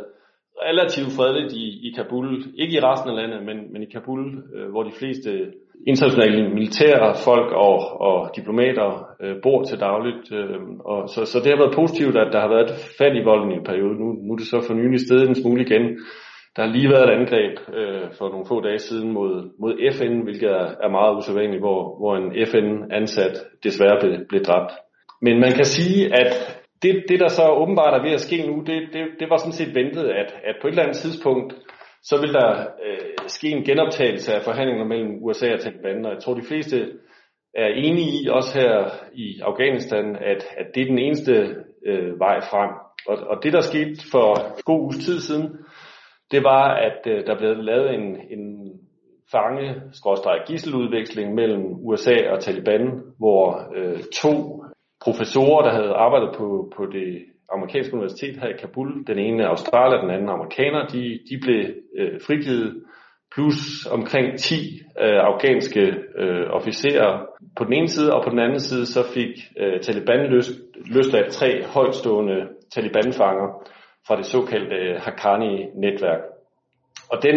relativt 0.69 1.13
fredeligt 1.17 1.53
i, 1.53 1.89
i 1.89 1.93
Kabul. 1.97 2.45
Ikke 2.59 2.77
i 2.77 2.81
resten 2.81 3.11
af 3.11 3.17
landet, 3.17 3.43
men, 3.49 3.73
men 3.73 3.83
i 3.83 3.87
Kabul, 3.87 4.23
øh, 4.55 4.71
hvor 4.71 4.83
de 4.83 4.93
fleste 4.99 5.53
internationale 5.87 6.49
militære 6.55 7.15
folk 7.25 7.53
og, 7.53 8.01
og 8.01 8.31
diplomater 8.37 8.89
øh, 9.23 9.37
bor 9.43 9.63
til 9.63 9.81
dagligt. 9.81 10.33
Øh, 10.33 10.61
og 10.85 11.09
så, 11.09 11.25
så 11.25 11.39
det 11.39 11.51
har 11.53 11.63
været 11.63 11.75
positivt, 11.75 12.17
at 12.17 12.33
der 12.33 12.41
har 12.41 12.49
været 12.49 12.71
fald 12.99 13.17
i 13.17 13.25
volden 13.25 13.53
i 13.53 13.55
en 13.55 13.65
periode. 13.65 13.95
Nu, 14.03 14.07
nu 14.25 14.33
er 14.33 14.37
det 14.37 14.47
så 14.47 14.65
for 14.67 14.75
nylig 14.75 15.01
stedet 15.01 15.29
en 15.29 15.43
smule 15.43 15.63
igen. 15.63 15.85
Der 16.57 16.63
har 16.63 16.71
lige 16.73 16.91
været 16.91 17.09
et 17.09 17.17
angreb 17.19 17.55
øh, 17.79 18.13
for 18.19 18.29
nogle 18.29 18.47
få 18.47 18.61
dage 18.61 18.79
siden 18.79 19.13
mod, 19.13 19.35
mod 19.61 19.73
FN, 19.97 20.21
hvilket 20.27 20.51
er, 20.51 20.69
er 20.85 20.89
meget 20.89 21.17
usædvanligt, 21.17 21.63
hvor, 21.63 21.81
hvor 21.99 22.17
en 22.17 22.47
FN-ansat 22.47 23.37
desværre 23.65 24.01
blev, 24.01 24.27
blev 24.29 24.43
dræbt. 24.43 24.73
Men 25.23 25.41
man 25.41 25.53
kan 25.53 25.65
sige, 25.65 26.15
at 26.21 26.33
det, 26.83 27.05
det 27.09 27.21
der 27.21 27.29
så 27.29 27.45
åbenbart 27.49 27.95
er 27.95 28.03
ved 28.03 28.13
at 28.13 28.21
ske 28.21 28.47
nu, 28.47 28.55
det, 28.67 28.79
det, 28.93 29.03
det 29.21 29.31
var 29.31 29.37
sådan 29.37 29.59
set 29.61 29.75
ventet, 29.75 30.05
at, 30.21 30.35
at 30.45 30.57
på 30.61 30.67
et 30.67 30.73
eller 30.73 30.83
andet 30.83 30.97
tidspunkt, 30.97 31.55
så 32.03 32.21
vil 32.21 32.33
der 32.33 32.51
øh, 32.87 33.17
ske 33.27 33.49
en 33.49 33.65
genoptagelse 33.65 34.35
af 34.35 34.43
forhandlinger 34.43 34.85
mellem 34.85 35.13
USA 35.25 35.53
og 35.53 35.61
Taliban, 35.61 36.07
og 36.07 36.13
jeg 36.13 36.21
tror 36.23 36.35
de 36.35 36.49
fleste 36.49 36.77
er 37.55 37.67
enige 37.67 38.11
i, 38.23 38.29
også 38.29 38.59
her 38.61 38.75
i 39.15 39.41
Afghanistan, 39.41 40.17
at, 40.17 40.45
at 40.57 40.67
det 40.75 40.81
er 40.83 40.87
den 40.87 40.99
eneste 40.99 41.33
øh, 41.87 42.21
vej 42.21 42.41
frem. 42.51 42.71
Og, 43.07 43.17
og 43.31 43.43
det 43.43 43.53
der 43.53 43.61
skete 43.61 43.97
for 44.13 44.63
god 44.65 44.81
uges 44.81 44.97
tid 44.97 45.21
siden, 45.21 45.57
det 46.33 46.45
var, 46.45 46.75
at 46.75 47.01
øh, 47.07 47.27
der 47.27 47.39
blev 47.39 47.57
lavet 47.57 47.95
en, 47.95 48.17
en 48.31 48.73
fange 49.33 49.83
gisseludveksling 50.47 51.35
mellem 51.35 51.65
USA 51.87 52.17
og 52.31 52.41
Taliban, 52.41 53.01
hvor 53.19 53.73
øh, 53.77 53.99
to 54.23 54.65
professorer, 55.05 55.62
der 55.62 55.73
havde 55.73 55.95
arbejdet 56.07 56.31
på, 56.39 56.73
på 56.77 56.87
det 56.87 57.25
amerikanske 57.53 57.95
universitet 57.95 58.37
her 58.41 58.49
i 58.49 58.61
Kabul, 58.61 59.05
den 59.07 59.19
ene 59.19 59.49
australier, 59.49 60.01
den 60.01 60.11
anden 60.11 60.29
amerikaner, 60.29 60.87
de, 60.87 61.03
de 61.31 61.39
blev 61.43 61.65
øh, 61.99 62.21
frigivet, 62.27 62.83
plus 63.35 63.87
omkring 63.87 64.39
10 64.39 64.55
øh, 65.01 65.19
afghanske 65.31 65.85
øh, 66.19 66.47
officerer. 66.51 67.27
På 67.57 67.65
den 67.65 67.73
ene 67.73 67.89
side, 67.89 68.12
og 68.15 68.25
på 68.25 68.31
den 68.31 68.39
anden 68.39 68.61
side 68.61 68.87
så 68.87 69.01
fik 69.15 69.33
øh, 69.61 69.81
Taliban 69.81 70.31
løst, 70.31 70.51
løsladt 70.87 71.33
tre 71.33 71.65
højtstående 71.65 72.39
Taliban-fanger 72.75 73.49
fra 74.07 74.17
det 74.17 74.27
såkaldte 74.27 74.77
øh, 74.77 74.97
Haqqani-netværk. 74.97 76.23
Og 77.11 77.23
den, 77.23 77.37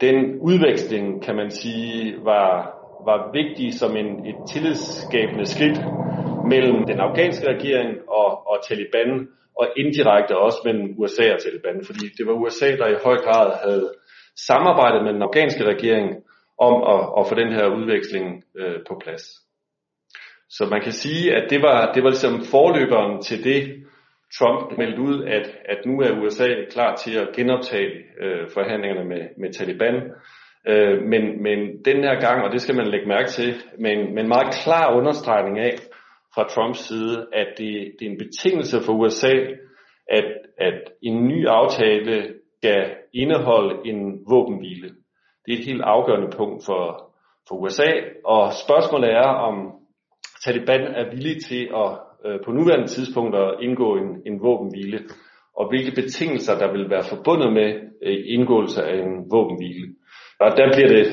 den 0.00 0.38
udveksling, 0.40 1.22
kan 1.22 1.36
man 1.36 1.50
sige, 1.50 2.14
var, 2.24 2.48
var 3.04 3.30
vigtig 3.32 3.74
som 3.74 3.96
en, 3.96 4.26
et 4.26 4.36
tillidsskabende 4.52 5.46
skridt 5.46 5.78
mellem 6.48 6.86
den 6.86 7.00
afghanske 7.00 7.46
regering 7.48 8.08
og, 8.08 8.46
og 8.50 8.56
Taliban, 8.68 9.28
og 9.58 9.66
indirekte 9.76 10.38
også 10.38 10.58
mellem 10.64 10.94
USA 10.98 11.32
og 11.34 11.40
Taliban, 11.42 11.84
fordi 11.84 12.06
det 12.18 12.26
var 12.26 12.32
USA, 12.32 12.76
der 12.76 12.88
i 12.88 13.02
høj 13.04 13.16
grad 13.16 13.48
havde 13.64 13.94
samarbejdet 14.46 15.04
med 15.04 15.12
den 15.12 15.22
afghanske 15.22 15.64
regering 15.64 16.08
om 16.58 16.74
at, 16.94 17.02
at 17.18 17.26
få 17.28 17.34
den 17.34 17.52
her 17.52 17.66
udveksling 17.66 18.44
øh, 18.56 18.78
på 18.88 19.00
plads. 19.04 19.24
Så 20.48 20.66
man 20.70 20.82
kan 20.82 20.92
sige, 20.92 21.34
at 21.36 21.50
det 21.50 21.62
var, 21.62 21.92
det 21.92 22.02
var 22.02 22.10
ligesom 22.10 22.44
forløberen 22.54 23.22
til 23.22 23.44
det, 23.44 23.84
Trump 24.38 24.78
meldte 24.78 25.02
ud, 25.02 25.24
at, 25.24 25.46
at 25.64 25.86
nu 25.86 26.00
er 26.00 26.20
USA 26.20 26.48
klar 26.70 26.94
til 26.94 27.18
at 27.18 27.28
genoptage 27.36 27.92
øh, 28.22 28.50
forhandlingerne 28.54 29.08
med, 29.08 29.22
med 29.38 29.52
Taliban. 29.52 29.94
Øh, 30.68 31.02
men, 31.02 31.42
men 31.42 31.58
den 31.84 32.04
her 32.04 32.20
gang, 32.20 32.44
og 32.44 32.52
det 32.52 32.60
skal 32.60 32.74
man 32.74 32.86
lægge 32.86 33.08
mærke 33.08 33.28
til, 33.28 33.54
men, 33.78 34.18
en, 34.18 34.28
meget 34.28 34.54
klar 34.64 34.96
understregning 34.96 35.58
af, 35.58 35.74
fra 36.34 36.48
Trumps 36.48 36.78
side, 36.78 37.26
at 37.32 37.46
det, 37.58 37.92
det 37.98 38.06
er 38.06 38.10
en 38.10 38.18
betingelse 38.18 38.76
for 38.86 38.92
USA, 38.92 39.34
at, 40.08 40.24
at 40.58 40.80
en 41.02 41.28
ny 41.28 41.46
aftale 41.48 42.34
skal 42.58 42.90
indeholde 43.14 43.88
en 43.90 44.24
våbenhvile. 44.30 44.88
Det 45.46 45.54
er 45.54 45.58
et 45.58 45.64
helt 45.64 45.82
afgørende 45.82 46.36
punkt 46.36 46.64
for, 46.66 47.12
for 47.48 47.54
USA, 47.54 47.90
og 48.24 48.52
spørgsmålet 48.52 49.10
er, 49.10 49.28
om 49.48 49.72
Taliban 50.44 50.80
er 50.80 51.10
villig 51.10 51.44
til 51.44 51.68
at 51.76 51.98
øh, 52.26 52.38
på 52.44 52.52
nuværende 52.52 52.86
tidspunkt 52.86 53.36
at 53.36 53.54
indgå 53.60 53.96
en, 53.96 54.08
en 54.26 54.42
våbenhvile, 54.42 54.98
og 55.56 55.68
hvilke 55.68 56.02
betingelser 56.02 56.58
der 56.58 56.72
vil 56.72 56.90
være 56.90 57.04
forbundet 57.12 57.52
med 57.52 57.70
øh, 58.06 58.18
indgåelse 58.26 58.82
af 58.84 58.96
en 59.06 59.14
våbenhvile. 59.30 59.86
Og 60.40 60.50
der 60.56 60.66
bliver 60.74 60.88
det 60.88 61.06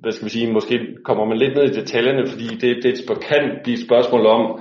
hvad 0.00 0.12
skal 0.12 0.24
vi 0.24 0.30
sige, 0.30 0.52
måske 0.52 0.76
kommer 1.04 1.24
man 1.24 1.38
lidt 1.38 1.54
ned 1.54 1.64
i 1.64 1.80
detaljerne, 1.80 2.26
fordi 2.26 2.46
det, 2.62 2.82
det 2.82 2.94
kan 3.30 3.58
blive 3.62 3.74
et 3.78 3.86
spørgsmål 3.86 4.26
om 4.26 4.60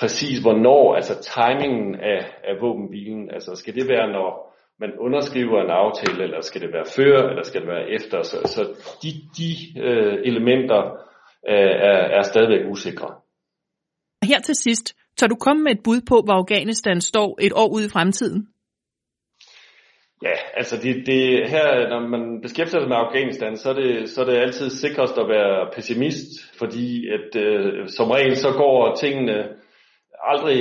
præcis 0.00 0.38
hvornår, 0.38 0.94
altså 0.94 1.14
timingen 1.34 1.94
af, 1.94 2.20
af 2.44 2.54
våbenhvilen. 2.60 3.30
altså 3.30 3.54
skal 3.54 3.74
det 3.74 3.88
være, 3.88 4.12
når 4.12 4.54
man 4.80 4.90
underskriver 4.98 5.62
en 5.62 5.70
aftale, 5.70 6.22
eller 6.22 6.40
skal 6.40 6.60
det 6.60 6.72
være 6.72 6.88
før, 6.96 7.28
eller 7.28 7.42
skal 7.42 7.60
det 7.60 7.68
være 7.68 7.90
efter, 7.90 8.22
så, 8.22 8.36
så 8.54 8.62
de, 9.02 9.08
de 9.38 9.50
øh, 9.86 10.18
elementer 10.24 10.82
øh, 11.48 11.74
er, 11.90 12.00
er 12.18 12.22
stadigvæk 12.22 12.70
usikre. 12.70 13.10
Her 14.22 14.40
til 14.40 14.54
sidst, 14.54 14.96
tør 15.16 15.26
du 15.26 15.34
komme 15.34 15.62
med 15.62 15.72
et 15.72 15.82
bud 15.84 16.00
på, 16.08 16.22
hvor 16.24 16.34
Afghanistan 16.34 17.00
står 17.00 17.38
et 17.40 17.52
år 17.52 17.68
ude 17.74 17.86
i 17.86 17.88
fremtiden? 17.88 18.48
Ja, 20.22 20.36
altså 20.54 20.76
det, 20.76 21.06
det, 21.06 21.50
her, 21.50 21.88
når 21.88 22.08
man 22.08 22.40
beskæftiger 22.42 22.80
sig 22.80 22.88
med 22.88 22.96
Afghanistan, 22.96 23.56
så 23.56 23.70
er, 23.70 23.74
det, 23.74 24.08
så 24.08 24.20
er 24.20 24.24
det 24.24 24.36
altid 24.36 24.70
sikrest 24.70 25.18
at 25.18 25.28
være 25.28 25.70
pessimist, 25.74 26.28
fordi 26.58 27.08
at 27.16 27.42
øh, 27.42 27.88
som 27.88 28.10
regel 28.10 28.36
så 28.36 28.50
går 28.52 28.94
tingene 28.94 29.38
aldrig 30.24 30.60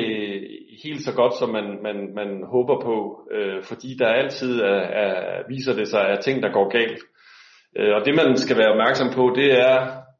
helt 0.83 1.01
så 1.01 1.13
godt, 1.15 1.33
som 1.39 1.49
man, 1.49 1.67
man, 1.83 1.97
man 2.15 2.43
håber 2.53 2.81
på, 2.81 2.95
øh, 3.35 3.63
fordi 3.63 3.95
der 3.99 4.07
altid 4.07 4.59
er, 4.61 4.81
er, 5.03 5.43
viser 5.49 5.73
det 5.73 5.87
sig, 5.87 6.01
at 6.09 6.19
ting, 6.19 6.43
der 6.43 6.51
går 6.51 6.69
galt. 6.69 7.01
Øh, 7.77 7.93
og 7.95 8.05
det 8.05 8.15
man 8.15 8.37
skal 8.37 8.57
være 8.57 8.71
opmærksom 8.71 9.09
på, 9.15 9.33
det 9.35 9.49
er 9.51 9.75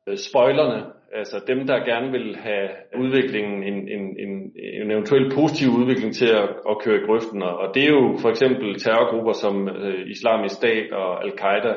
øh, 0.08 0.18
spoilerne, 0.18 0.84
altså 1.14 1.38
dem, 1.48 1.68
der 1.68 1.86
gerne 1.92 2.12
vil 2.12 2.36
have 2.36 2.70
udviklingen, 3.00 3.64
en, 3.64 3.78
en, 3.96 4.04
en, 4.24 4.32
en 4.82 4.92
eventuel 4.92 5.32
positiv 5.36 5.70
udvikling 5.80 6.14
til 6.16 6.30
at, 6.42 6.50
at 6.70 6.76
køre 6.84 6.98
i 7.02 7.06
grøften. 7.08 7.42
Og 7.42 7.68
det 7.74 7.84
er 7.84 7.92
jo 7.98 8.18
for 8.22 8.30
eksempel 8.30 8.80
terrorgrupper 8.80 9.34
som 9.34 9.70
øh, 9.70 10.10
Islamisk 10.16 10.56
Stat 10.56 10.92
og 10.92 11.24
Al-Qaida. 11.24 11.74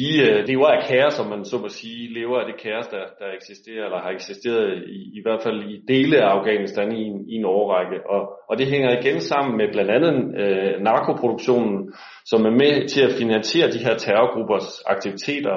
De 0.00 0.08
øh, 0.26 0.38
lever 0.48 0.66
af 0.66 0.82
kaos, 0.88 1.14
som 1.14 1.26
man 1.26 1.44
så 1.44 1.56
må 1.58 1.68
sige, 1.68 2.14
lever 2.18 2.38
af 2.40 2.46
det 2.46 2.60
kaos, 2.64 2.86
der, 2.86 3.04
der 3.20 3.28
eksisterer, 3.38 3.84
eller 3.84 4.00
har 4.00 4.10
eksisteret 4.10 4.82
i, 4.98 5.00
i 5.18 5.20
hvert 5.24 5.42
fald 5.42 5.60
i 5.74 5.76
dele 5.92 6.16
af 6.22 6.28
Afghanistan 6.36 6.92
i 6.92 7.02
en, 7.10 7.18
i 7.32 7.34
en 7.40 7.44
årrække. 7.44 7.98
Og, 8.14 8.22
og 8.48 8.58
det 8.58 8.66
hænger 8.66 8.90
igen 8.98 9.20
sammen 9.20 9.56
med 9.56 9.68
blandt 9.72 9.90
andet 9.90 10.14
øh, 10.42 10.80
narkoproduktionen, 10.88 11.92
som 12.24 12.40
er 12.44 12.54
med 12.62 12.88
til 12.88 13.02
at 13.08 13.16
finansiere 13.20 13.70
de 13.70 13.84
her 13.86 13.94
terrorgruppers 13.94 14.68
aktiviteter, 14.86 15.56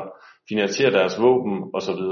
finansiere 0.50 0.92
deres 0.92 1.16
våben 1.22 1.56
osv. 1.74 2.04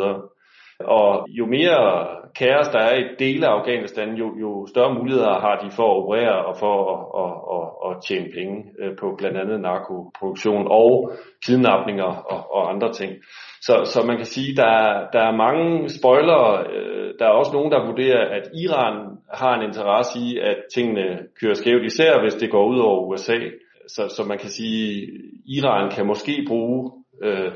Og 0.80 1.28
jo 1.30 1.46
mere 1.46 2.08
kaos 2.36 2.68
der 2.68 2.80
er 2.80 2.96
i 2.96 3.04
dele 3.20 3.48
af 3.48 3.52
Afghanistan, 3.52 4.16
jo, 4.16 4.28
jo 4.40 4.68
større 4.68 4.94
muligheder 4.94 5.40
har 5.40 5.56
de 5.64 5.72
for 5.72 5.84
at 5.92 5.98
operere 5.98 6.46
og 6.46 6.58
for 6.58 6.76
at, 6.94 7.00
at, 7.24 7.34
at, 7.56 7.68
at 7.88 8.04
tjene 8.08 8.30
penge 8.38 8.56
øh, 8.82 8.96
på 9.00 9.16
blandt 9.18 9.38
andet 9.38 9.62
narkoproduktion 9.62 10.68
og 10.72 11.12
kidnapninger 11.46 12.12
og, 12.34 12.52
og 12.56 12.74
andre 12.74 12.94
ting. 12.94 13.12
Så, 13.62 13.76
så 13.94 14.04
man 14.08 14.18
kan 14.18 14.26
sige, 14.26 14.56
der 14.56 14.68
er, 14.68 15.08
der 15.14 15.20
er 15.20 15.42
mange 15.46 15.90
spoilere. 15.90 16.66
Øh, 16.74 17.14
der 17.20 17.26
er 17.26 17.40
også 17.40 17.54
nogen, 17.54 17.72
der 17.72 17.86
vurderer, 17.86 18.24
at 18.38 18.46
Iran 18.64 19.18
har 19.34 19.54
en 19.56 19.68
interesse 19.70 20.20
i, 20.20 20.38
at 20.38 20.58
tingene 20.74 21.06
kører 21.42 21.54
skævt, 21.54 21.86
især 21.86 22.22
hvis 22.22 22.36
det 22.36 22.52
går 22.52 22.66
ud 22.68 22.80
over 22.80 23.06
USA. 23.06 23.40
Så, 23.88 24.02
så 24.16 24.24
man 24.28 24.38
kan 24.38 24.50
sige, 24.50 25.04
at 25.04 25.10
Iran 25.58 25.92
kan 25.92 26.06
måske 26.08 26.46
bruge 26.48 26.92
øh, 27.24 27.52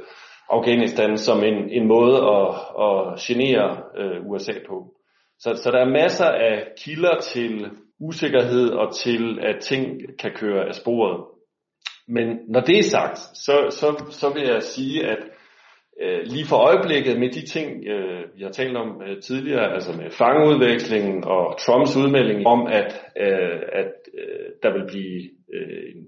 Afghanistan 0.51 1.17
som 1.17 1.43
en, 1.43 1.70
en 1.70 1.88
måde 1.88 2.17
at, 2.38 2.48
at 2.88 3.20
genere 3.20 3.77
øh, 3.98 4.25
USA 4.25 4.53
på. 4.67 4.93
Så, 5.39 5.50
så 5.63 5.72
der 5.72 5.79
er 5.79 5.89
masser 6.01 6.25
af 6.25 6.67
kilder 6.77 7.20
til 7.20 7.70
usikkerhed 8.00 8.70
og 8.70 8.96
til, 8.96 9.39
at 9.41 9.60
ting 9.62 10.01
kan 10.20 10.31
køre 10.36 10.67
af 10.67 10.75
sporet. 10.75 11.25
Men 12.08 12.27
når 12.48 12.62
det 12.62 12.77
er 12.79 12.84
sagt, 12.84 13.17
så, 13.17 13.55
så, 13.70 14.03
så 14.10 14.34
vil 14.34 14.43
jeg 14.43 14.63
sige, 14.63 15.05
at 15.08 15.20
øh, 16.01 16.22
lige 16.24 16.46
for 16.50 16.55
øjeblikket 16.55 17.20
med 17.20 17.29
de 17.31 17.46
ting, 17.46 17.67
øh, 17.88 18.24
vi 18.36 18.43
har 18.43 18.50
talt 18.51 18.77
om 18.77 19.01
øh, 19.08 19.22
tidligere, 19.22 19.74
altså 19.74 19.91
med 19.98 20.12
fangeudvekslingen 20.12 21.24
og 21.24 21.58
Trumps 21.60 21.98
udmelding 21.98 22.48
om, 22.48 22.67
at, 22.67 22.91
øh, 23.25 23.60
at 23.81 23.91
øh, 24.22 24.48
der 24.63 24.72
vil 24.74 24.86
blive 24.91 25.22
øh, 25.55 25.84
en, 25.96 26.01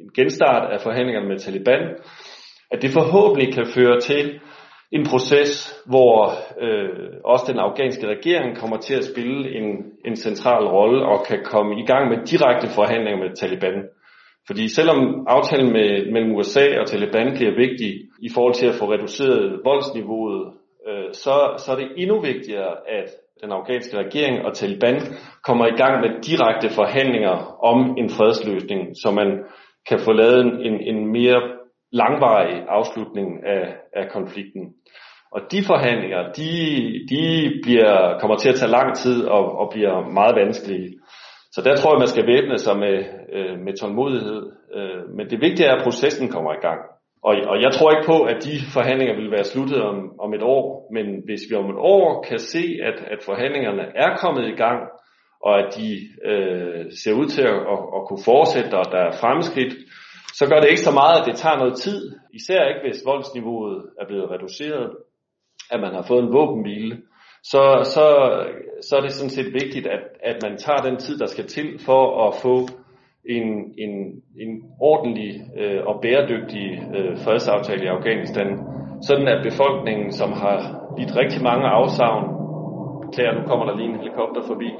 en 0.00 0.10
genstart 0.16 0.72
af 0.72 0.80
forhandlingerne 0.80 1.28
med 1.28 1.38
Taliban, 1.38 1.82
at 2.74 2.82
det 2.82 2.90
forhåbentlig 2.90 3.54
kan 3.54 3.66
føre 3.66 4.00
til 4.00 4.40
en 4.92 5.04
proces, 5.10 5.50
hvor 5.86 6.14
øh, 6.64 7.10
også 7.24 7.44
den 7.48 7.58
afghanske 7.58 8.06
regering 8.06 8.56
kommer 8.56 8.76
til 8.76 8.94
at 8.94 9.04
spille 9.04 9.56
en, 9.58 9.68
en 10.04 10.16
central 10.16 10.64
rolle 10.76 11.06
og 11.06 11.18
kan 11.28 11.40
komme 11.44 11.72
i 11.82 11.86
gang 11.86 12.04
med 12.08 12.18
direkte 12.32 12.68
forhandlinger 12.78 13.18
med 13.24 13.36
Taliban. 13.36 13.78
Fordi 14.46 14.68
selvom 14.68 15.26
aftalen 15.26 15.72
med, 15.72 16.12
mellem 16.12 16.34
USA 16.36 16.66
og 16.80 16.86
Taliban 16.86 17.28
bliver 17.36 17.54
vigtig 17.64 17.92
i 18.22 18.28
forhold 18.34 18.54
til 18.54 18.66
at 18.66 18.74
få 18.74 18.84
reduceret 18.92 19.60
voldsniveauet, 19.64 20.42
øh, 20.88 21.08
så, 21.12 21.34
så 21.62 21.72
er 21.72 21.76
det 21.76 21.88
endnu 21.96 22.20
vigtigere, 22.20 22.72
at 22.98 23.08
den 23.42 23.52
afghanske 23.52 23.98
regering 23.98 24.46
og 24.46 24.54
Taliban 24.54 24.96
kommer 25.46 25.66
i 25.66 25.76
gang 25.82 25.94
med 26.00 26.10
direkte 26.28 26.68
forhandlinger 26.74 27.36
om 27.70 27.78
en 27.98 28.10
fredsløsning, 28.10 28.80
så 29.02 29.10
man 29.10 29.28
kan 29.88 29.98
få 29.98 30.12
lavet 30.12 30.40
en, 30.66 30.76
en 30.90 31.12
mere 31.12 31.40
langvarig 32.00 32.56
afslutning 32.68 33.28
af, 33.46 33.64
af 33.92 34.08
konflikten. 34.16 34.64
Og 35.34 35.40
de 35.52 35.60
forhandlinger, 35.70 36.20
de, 36.38 36.50
de 37.12 37.22
bliver, 37.64 38.18
kommer 38.20 38.36
til 38.36 38.48
at 38.48 38.54
tage 38.54 38.76
lang 38.78 38.96
tid 38.96 39.18
og, 39.24 39.44
og 39.60 39.66
bliver 39.74 40.08
meget 40.18 40.36
vanskelige. 40.36 40.88
Så 41.54 41.60
der 41.66 41.76
tror 41.76 41.90
jeg, 41.92 42.02
man 42.04 42.14
skal 42.14 42.26
væbne 42.26 42.58
sig 42.58 42.76
med, 42.84 42.96
øh, 43.36 43.58
med 43.64 43.72
tålmodighed. 43.80 44.42
Øh, 44.76 45.02
men 45.16 45.30
det 45.30 45.40
vigtige 45.40 45.66
er, 45.68 45.74
at 45.74 45.84
processen 45.86 46.28
kommer 46.28 46.52
i 46.52 46.64
gang. 46.66 46.80
Og, 47.28 47.34
og 47.52 47.56
jeg 47.64 47.72
tror 47.72 47.90
ikke 47.90 48.10
på, 48.12 48.18
at 48.32 48.38
de 48.46 48.54
forhandlinger 48.76 49.14
vil 49.20 49.30
være 49.30 49.50
sluttet 49.52 49.82
om, 49.82 49.96
om 50.24 50.34
et 50.34 50.42
år. 50.42 50.64
Men 50.96 51.06
hvis 51.24 51.42
vi 51.50 51.54
om 51.56 51.70
et 51.70 51.80
år 51.94 52.24
kan 52.28 52.38
se, 52.38 52.64
at, 52.88 52.98
at 53.14 53.20
forhandlingerne 53.28 53.84
er 54.04 54.10
kommet 54.22 54.44
i 54.48 54.56
gang, 54.64 54.80
og 55.46 55.58
at 55.62 55.68
de 55.78 55.88
øh, 56.30 56.84
ser 57.02 57.14
ud 57.20 57.26
til 57.26 57.42
at, 57.42 57.58
at, 57.74 57.80
at 57.96 58.00
kunne 58.08 58.24
fortsætte, 58.32 58.74
og 58.82 58.86
der 58.92 59.02
er 59.08 59.18
fremskridt, 59.22 59.74
så 60.32 60.46
gør 60.48 60.60
det 60.60 60.68
ikke 60.68 60.88
så 60.88 60.90
meget, 60.90 61.20
at 61.20 61.26
det 61.26 61.36
tager 61.36 61.56
noget 61.56 61.76
tid, 61.76 62.12
især 62.32 62.64
ikke 62.68 62.80
hvis 62.84 63.06
voldsniveauet 63.06 63.82
er 64.00 64.06
blevet 64.06 64.30
reduceret, 64.30 64.90
at 65.70 65.80
man 65.80 65.94
har 65.94 66.02
fået 66.02 66.22
en 66.22 66.32
våbenhvile, 66.32 67.02
så, 67.42 67.62
så, 67.94 68.06
så 68.82 68.96
er 68.96 69.00
det 69.00 69.12
sådan 69.12 69.30
set 69.30 69.52
vigtigt, 69.52 69.86
at, 69.86 70.00
at 70.22 70.36
man 70.42 70.56
tager 70.58 70.82
den 70.82 70.96
tid, 70.96 71.18
der 71.18 71.26
skal 71.26 71.46
til 71.46 71.78
for 71.86 72.28
at 72.28 72.34
få 72.42 72.56
en, 73.24 73.48
en, 73.78 73.92
en 74.42 74.62
ordentlig 74.80 75.40
øh, 75.58 75.86
og 75.86 76.00
bæredygtig 76.02 76.66
øh, 76.96 77.18
fredsaftale 77.24 77.84
i 77.84 77.94
Afghanistan, 77.96 78.48
sådan 79.02 79.28
at 79.28 79.44
befolkningen, 79.50 80.12
som 80.12 80.32
har 80.32 80.56
lidt 80.98 81.16
rigtig 81.16 81.42
mange 81.42 81.66
afsavn, 81.66 82.24
klæder, 83.12 83.34
nu 83.34 83.46
kommer 83.46 83.64
der 83.66 83.76
lige 83.76 83.88
en 83.88 84.00
helikopter 84.00 84.42
forbi, 84.46 84.70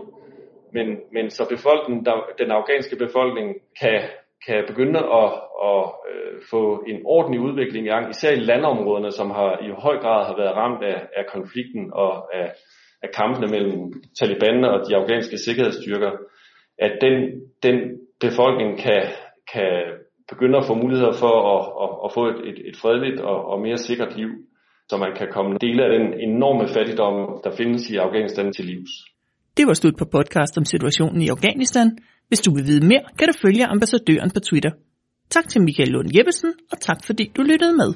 men, 0.73 0.87
men 1.13 1.31
så 1.31 1.43
befolkningen, 1.55 2.05
der, 2.05 2.17
den 2.39 2.51
afghanske 2.51 2.97
befolkning 2.97 3.49
kan 3.81 4.01
kan 4.47 4.65
begynde 4.71 5.01
at, 5.23 5.31
at 5.71 5.85
øh, 6.11 6.35
få 6.51 6.85
en 6.91 6.99
ordentlig 7.05 7.41
udvikling 7.41 7.87
i 7.87 7.91
gang, 7.91 8.11
især 8.11 8.33
i 8.33 8.47
landområderne, 8.51 9.11
som 9.11 9.31
har 9.31 9.51
i 9.67 9.69
høj 9.87 9.97
grad 10.05 10.27
har 10.27 10.37
været 10.37 10.57
ramt 10.57 10.83
af, 10.93 10.99
af 11.19 11.25
konflikten 11.35 11.85
og 11.93 12.35
af, 12.41 12.49
af 13.03 13.09
kampene 13.19 13.49
mellem 13.55 13.93
Taliban 14.19 14.65
og 14.65 14.79
de 14.89 14.97
afghanske 14.97 15.39
sikkerhedsstyrker, 15.39 16.11
at 16.79 16.93
den, 17.01 17.15
den 17.63 17.77
befolkning 18.21 18.79
kan, 18.79 19.03
kan 19.53 19.73
begynde 20.29 20.59
at 20.59 20.67
få 20.69 20.75
muligheder 20.75 21.15
for 21.23 21.35
at, 21.55 21.63
at, 21.85 21.91
at 22.05 22.11
få 22.17 22.23
et, 22.33 22.39
et, 22.51 22.59
et 22.69 22.77
fredeligt 22.83 23.21
og, 23.21 23.39
og 23.51 23.61
mere 23.61 23.77
sikkert 23.77 24.17
liv, 24.17 24.31
så 24.89 24.97
man 24.97 25.13
kan 25.19 25.29
komme 25.37 25.53
dele 25.61 25.85
af 25.85 25.91
den 25.99 26.07
enorme 26.29 26.67
fattigdom, 26.69 27.17
der 27.45 27.51
findes 27.57 27.91
i 27.91 27.97
Afghanistan 27.97 28.53
til 28.53 28.65
livs. 28.65 28.93
Det 29.57 29.67
var 29.67 29.75
slut 29.75 29.97
på 29.99 30.05
podcast 30.05 30.59
om 30.59 30.65
situationen 30.65 31.23
i 31.23 31.29
Afghanistan. 31.29 31.89
Hvis 32.29 32.41
du 32.41 32.55
vil 32.55 32.67
vide 32.67 32.87
mere, 32.87 33.03
kan 33.19 33.29
du 33.29 33.35
følge 33.43 33.67
ambassadøren 33.67 34.31
på 34.31 34.41
Twitter. 34.41 34.71
Tak 35.31 35.49
til 35.49 35.63
Michael 35.63 35.89
Lund 35.89 36.17
Jeppesen, 36.17 36.53
og 36.73 36.81
tak 36.81 37.05
fordi 37.05 37.33
du 37.37 37.43
lyttede 37.43 37.73
med. 37.73 37.95